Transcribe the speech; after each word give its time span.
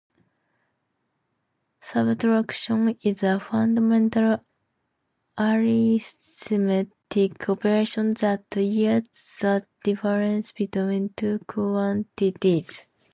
Subtraction 1.79 2.97
is 3.03 3.21
a 3.21 3.39
fundamental 3.39 4.43
arithmetic 5.37 6.89
operation 7.47 8.15
that 8.15 8.45
yields 8.55 9.37
the 9.41 9.63
difference 9.83 10.53
between 10.53 11.09
two 11.15 11.37
quantities. 11.45 12.87